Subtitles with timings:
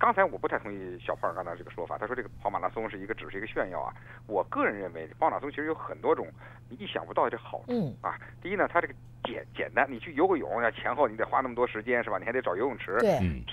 [0.00, 3.92] 刚才我不太同意小胖刚才这个说法，他说这个跑马拉松是一个只是一个炫耀啊。
[4.26, 6.26] 我个人认为跑马拉松其实有很多种
[6.70, 8.18] 你意想不到的好处嗯啊。
[8.40, 8.94] 第一呢，它这个
[9.24, 12.16] 简简单，你去游个泳要，前后你得花那么多时间是吧？
[12.18, 12.96] 你还得找游泳池，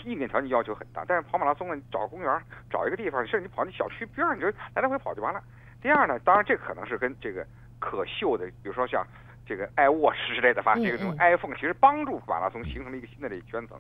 [0.06, 1.04] 硬件条件要求很大。
[1.06, 5.44] 但是跑马拉松呢，你找个公园，找一个地方，甚至你跑你小区边上，你就来来回跑就完了。
[5.82, 7.46] 第二呢，当然这可能是跟这个
[7.78, 9.06] 可秀的，比如说像
[9.46, 13.78] 这个 iWatch 之类的吧，嗯这个这种嗯 iPhone 其实帮助马拉松形成了一个新的这个圈层。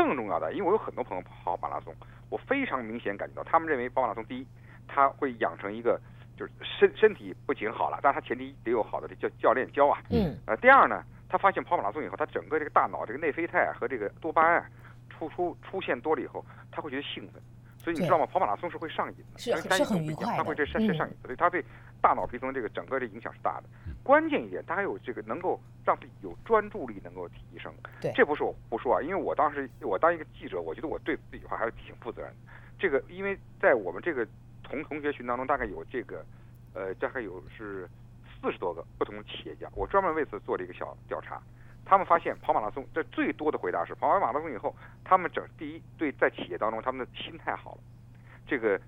[0.00, 1.94] 更重要的，因为我有很多朋友跑马拉松，
[2.30, 4.46] 我非常明显感觉到，他们认为跑马拉松第一，
[4.88, 6.00] 他会养成一个
[6.36, 10.00] 就是身身体不仅好了，但是他前提得有好的这教教练教啊。
[10.10, 14.66] 嗯呃，第二呢，他发现跑马拉松以后，他整个这个大脑这个内啡肽啊和这个多巴胺啊
[15.10, 17.42] 出出出现多了以后，他会觉得兴奋。
[17.82, 18.26] 所以你知道吗？
[18.26, 21.64] 跑马拉松是会上瘾的，是跟单是很愉快的它会这是是嗯上瘾的，所以它对
[22.00, 23.64] 大脑皮层这个整个的影响是大的。
[24.02, 27.72] 关键一点，它还有这个能够让自己有专注力能够提升。
[28.00, 32.52] 对这不是我不说啊，因为我当时我当一个记者，我觉得我对自己的话还是挺负责任的。
[32.78, 34.26] 这个因为在我们这个
[34.62, 36.22] 同同学群当中，大概有这个
[36.74, 37.88] 呃大概有是
[38.40, 41.40] 四十多个不同的企业家，我专门为此做了一个小调查。
[41.84, 47.78] 他们发现跑马拉松，这最多的回答是跑完马拉松以后，他们整第一对在企业当中他们的心态好了，
[48.46, 48.80] 这个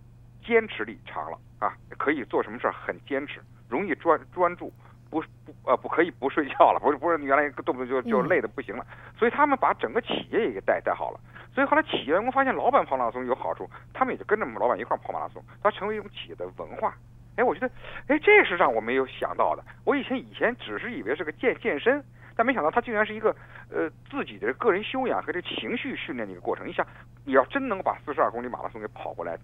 [0.45, 4.73] 坚持力长了啊，可以做什么事儿很坚持，容易专专注，
[5.11, 8.87] 不不呃不可以不睡觉了，不是不是原来动不动就就嗯累的不行了，
[9.19, 11.21] 所以他们把整个企业也给带带好了。
[11.55, 16.95] 所以后来企业员工发现老板跑马拉松有好处，他们也就跟着我们老板一块儿跑马拉松，它成为一种企业的文化。
[17.37, 17.71] 哎，我觉得，
[18.09, 19.65] 哎，这是让我没有想到的。
[19.85, 22.03] 我以前以前只是以为是个健健身，
[22.37, 23.35] 但没想到它竟然是一个
[23.71, 26.67] 呃自己的个人修养和这情绪训练的一个过程。
[26.67, 26.87] 你想，
[27.25, 29.39] 你要真能把四十二公里马拉松给跑过来，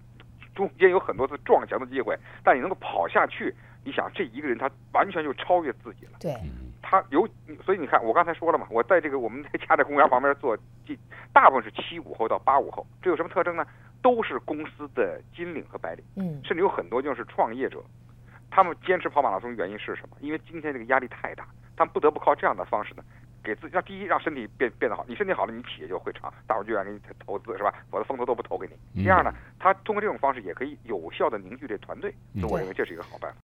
[0.55, 6.11] 中间有很多次撞墙的机会，但你能够跑下去，你想这一个人他完全就超越自己了。
[6.19, 7.27] 对，嗯他有，
[7.63, 10.97] 所以你看，我刚才说了嘛，我在这个我们在家在公园旁边做，这
[11.33, 13.65] 大部分是七五后到八五后，这有什么特征呢？
[14.01, 17.83] 都是公司的金领和白领，嗯甚至有很多就是创业者，
[18.49, 20.17] 他们坚持跑马拉松原因是什么？
[20.21, 23.03] 因为今天这个压力太大，他们不得不靠这样的方式呢，
[23.43, 27.73] 给自己让第一让身体变变得好，你身体好了，你企业就会长，大伙就愿意给你投资是吧？
[27.91, 29.03] 否则风投都不投给你。
[29.03, 33.37] 第二呢，他通过这种方式也可以有效的凝聚这团队，所以我认为这是一个好办法。